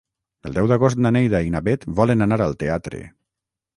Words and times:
El 0.49 0.55
deu 0.55 0.69
d'agost 0.71 1.01
na 1.05 1.11
Neida 1.17 1.43
i 1.49 1.53
na 1.57 1.63
Bet 1.67 1.85
volen 2.01 2.27
anar 2.27 2.41
al 2.47 2.57
teatre. 2.65 3.03